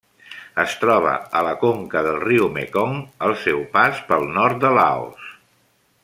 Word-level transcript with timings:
Es 0.61 0.71
troba 0.83 1.11
a 1.41 1.43
la 1.47 1.51
conca 1.63 2.01
del 2.07 2.17
riu 2.23 2.49
Mekong 2.57 2.97
al 3.27 3.35
seu 3.45 3.61
pas 3.79 4.01
pel 4.11 4.29
nord 4.39 4.59
de 4.65 4.73
Laos. 4.81 5.29